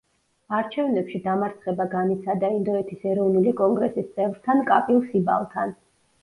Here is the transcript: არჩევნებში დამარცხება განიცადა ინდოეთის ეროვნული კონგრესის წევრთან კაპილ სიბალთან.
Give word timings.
არჩევნებში 0.59 1.19
დამარცხება 1.25 1.85
განიცადა 1.91 2.49
ინდოეთის 2.55 3.05
ეროვნული 3.11 3.53
კონგრესის 3.61 4.09
წევრთან 4.17 4.65
კაპილ 4.71 5.05
სიბალთან. 5.13 5.77